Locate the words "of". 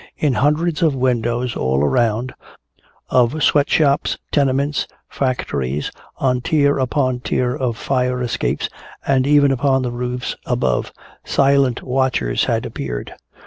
0.81-0.95, 3.09-3.43, 7.55-7.77